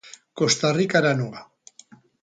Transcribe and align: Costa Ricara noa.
Costa 0.39 0.69
Ricara 0.79 1.11
noa. 1.21 1.41